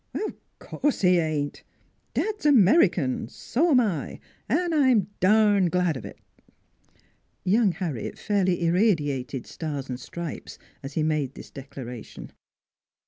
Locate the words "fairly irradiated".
8.13-9.45